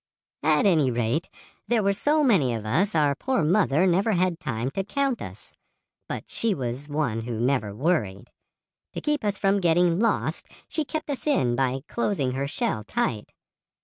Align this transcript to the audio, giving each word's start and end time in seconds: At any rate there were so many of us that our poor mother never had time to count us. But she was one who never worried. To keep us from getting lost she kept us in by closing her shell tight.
At 0.41 0.65
any 0.65 0.89
rate 0.89 1.29
there 1.67 1.83
were 1.83 1.93
so 1.93 2.23
many 2.23 2.55
of 2.55 2.65
us 2.65 2.93
that 2.93 3.05
our 3.05 3.13
poor 3.13 3.43
mother 3.43 3.85
never 3.85 4.13
had 4.13 4.39
time 4.39 4.71
to 4.71 4.83
count 4.83 5.21
us. 5.21 5.53
But 6.09 6.23
she 6.27 6.55
was 6.55 6.89
one 6.89 7.21
who 7.21 7.39
never 7.39 7.71
worried. 7.75 8.31
To 8.93 9.01
keep 9.01 9.23
us 9.23 9.37
from 9.37 9.61
getting 9.61 9.99
lost 9.99 10.47
she 10.67 10.85
kept 10.85 11.11
us 11.11 11.27
in 11.27 11.55
by 11.55 11.81
closing 11.87 12.31
her 12.31 12.47
shell 12.47 12.83
tight. 12.83 13.31